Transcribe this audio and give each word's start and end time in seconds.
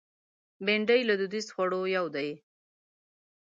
بېنډۍ 0.65 1.01
له 1.09 1.13
دودیزو 1.19 1.51
خوړو 1.53 1.81
یو 1.97 2.05
دی 2.15 2.29